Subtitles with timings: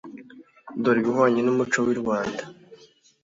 [0.81, 2.43] Dukore ibihwanye n’umuco w’I Rwanda